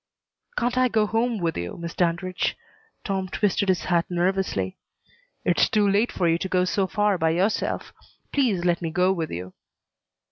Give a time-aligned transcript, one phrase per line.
[0.57, 2.57] "Can't I go home with you, Miss Dandridge?"
[3.03, 4.79] Tom twisted his hat nervously.
[5.45, 7.93] "It's too late for you to go so far by yourself.
[8.33, 9.53] Please let me go with you."